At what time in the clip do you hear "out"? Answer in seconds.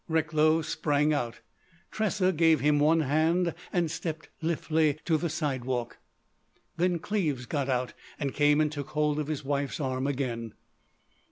1.13-1.41, 7.69-7.93